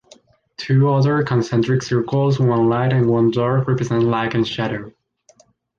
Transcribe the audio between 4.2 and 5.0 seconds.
and shadow.